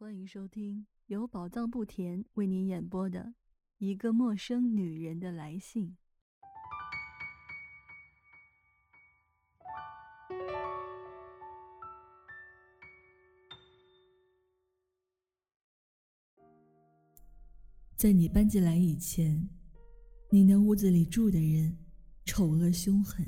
[0.00, 3.20] 欢迎收听由宝藏不甜为您演播的
[3.78, 5.96] 《一个陌生女人的来信》。
[17.96, 19.50] 在你搬进来以前，
[20.30, 21.76] 你那屋子里住的人
[22.24, 23.26] 丑恶凶狠，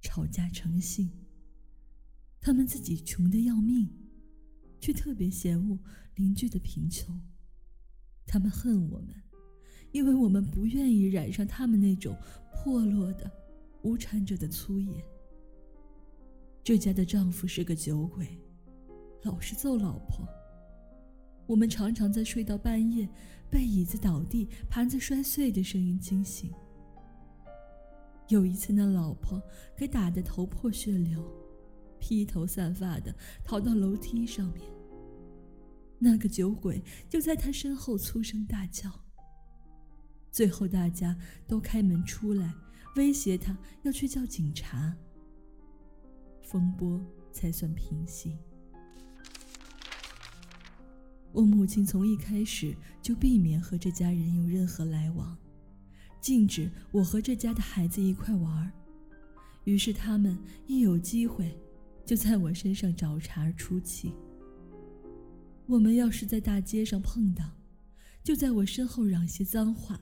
[0.00, 1.10] 吵架成性。
[2.40, 4.07] 他们自己穷的要命，
[4.80, 5.78] 却特别嫌恶
[6.14, 7.20] 邻居的贫穷。
[8.26, 9.14] 他们恨我们，
[9.92, 12.16] 因为我们不愿意染上他们那种
[12.52, 13.30] 破落的、
[13.82, 15.02] 无产者的粗野。
[16.62, 18.38] 这家的丈夫是个酒鬼，
[19.22, 20.28] 老是揍老婆。
[21.46, 23.08] 我们常常在睡到半夜，
[23.48, 26.52] 被椅子倒地、盘子摔碎的声音惊醒。
[28.28, 29.42] 有一次，那老婆
[29.74, 31.24] 给打得头破血流，
[31.98, 34.62] 披头散发的逃到楼梯上面。
[35.98, 38.90] 那个酒鬼就在他身后粗声大叫。
[40.30, 42.54] 最后，大家都开门出来，
[42.96, 44.94] 威胁他要去叫警察，
[46.42, 47.00] 风波
[47.32, 48.36] 才算平息。
[51.32, 55.36] 我母亲从一开始就避免和这家人有任何来往，
[56.20, 58.72] 禁止我和这家的孩子一块玩
[59.64, 61.58] 于是他们一有机会，
[62.06, 64.14] 就在我身上找茬出气。
[65.68, 67.44] 我们要是在大街上碰到，
[68.24, 70.00] 就在我身后嚷些脏话。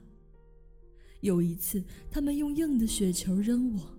[1.20, 3.98] 有一次，他们用硬的雪球扔我，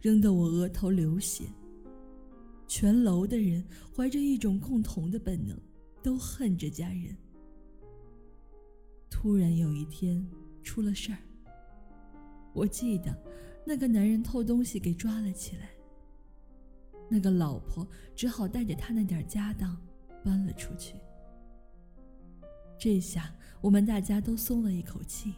[0.00, 1.44] 扔得我额头流血。
[2.66, 5.56] 全楼的人怀着一种共同的本能。
[6.02, 7.16] 都恨这家人。
[9.10, 10.24] 突然有一天
[10.62, 11.18] 出了事儿，
[12.54, 13.12] 我记得
[13.66, 15.68] 那个男人偷东西给抓了起来，
[17.10, 19.76] 那个老婆只好带着他那点家当
[20.26, 20.96] 搬了出去。
[22.76, 25.34] 这下我们大家都松了一口气。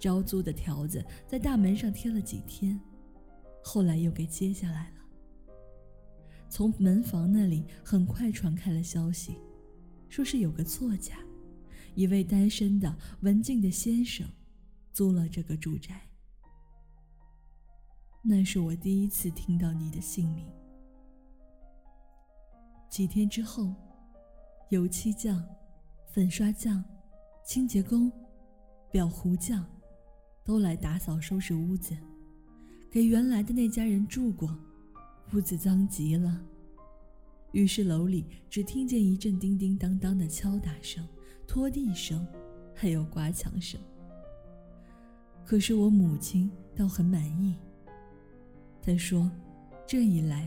[0.00, 2.80] 招租的条子在大门上贴了几天，
[3.62, 4.96] 后来又给揭下来了。
[6.48, 9.36] 从门房那里很快传开了消息。
[10.08, 11.16] 说是有个作家，
[11.94, 14.26] 一位单身的文静的先生，
[14.92, 16.02] 租了这个住宅。
[18.22, 20.46] 那是我第一次听到你的姓名。
[22.92, 23.72] 几天之后，
[24.68, 25.42] 油漆匠、
[26.08, 26.84] 粉刷匠、
[27.42, 28.12] 清洁工、
[28.92, 29.64] 裱糊匠，
[30.44, 31.96] 都来打扫收拾屋子，
[32.90, 34.54] 给原来的那家人住过，
[35.32, 36.38] 屋子脏极了。
[37.52, 41.02] 于是楼里只听见一阵叮叮当当的敲打声、
[41.48, 42.26] 拖地声，
[42.74, 43.80] 还有刮墙声。
[45.46, 47.56] 可是我母亲倒很满意。
[48.82, 49.32] 她说
[49.88, 50.46] ：“这一来，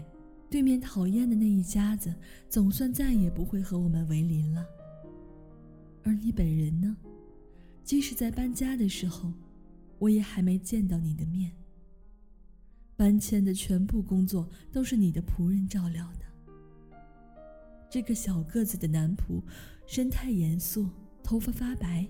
[0.49, 2.13] 对面讨厌的那一家子
[2.49, 4.65] 总算再也不会和我们为邻了。
[6.03, 6.95] 而你本人呢？
[7.83, 9.33] 即使在搬家的时候，
[9.99, 11.51] 我也还没见到你的面。
[12.95, 16.25] 搬迁的全部工作都是你的仆人照料的。”
[17.89, 19.41] 这个小个子的男仆，
[19.85, 20.89] 神态严肃，
[21.23, 22.07] 头发发白，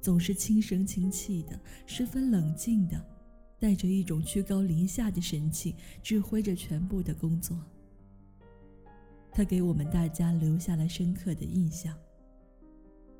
[0.00, 3.04] 总是轻声轻气的，十分冷静的，
[3.62, 7.56] 带着一种居高临下的神气，指挥着全部的工作。
[9.30, 11.96] 他给我们大家留下了深刻的印象，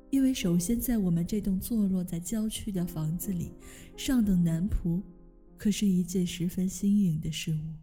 [0.09, 3.53] 因为首先在我们这栋坐落在郊区的房子里，
[3.95, 5.01] 上等男仆
[5.55, 7.73] 可是一件十分新颖的事物。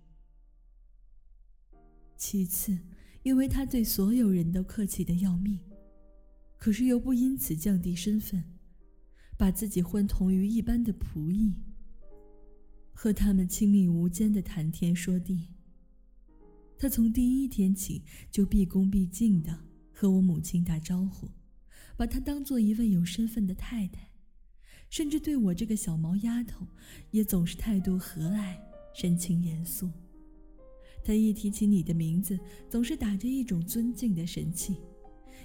[2.19, 2.79] 其次。
[3.23, 5.61] 因为他对所有人都客气的要命，
[6.57, 8.43] 可是又不因此降低身份，
[9.37, 11.55] 把自己混同于一般的仆役，
[13.03, 15.49] 和他们亲密无间的谈天说地。
[16.77, 19.59] 他从第一天起就毕恭毕敬的
[19.91, 21.27] 和我母亲打招呼，
[21.97, 24.07] 把她当做一位有身份的太太，
[24.91, 26.67] 甚至对我这个小毛丫头
[27.11, 28.55] 也总是态度和蔼，
[28.95, 29.91] 神情严肃。
[31.03, 32.39] 他一提起你的名字，
[32.69, 34.77] 总是打着一种尊敬的神气，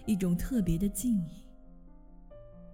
[0.06, 1.45] 一种特别的敬意。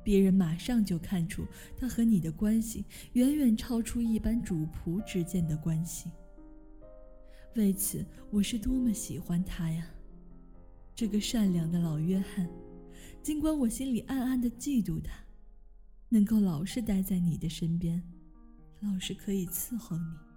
[0.03, 1.45] 别人马上就看出
[1.77, 6.09] 他和你的关系远远超出一般主仆之间的关系。
[7.55, 9.85] 为此，我是多么喜欢他呀！
[10.95, 12.49] 这个善良的老约翰，
[13.21, 15.11] 尽管我心里暗暗的嫉妒他，
[16.09, 18.01] 能够老是待在你的身边，
[18.79, 20.30] 老是可以伺候你。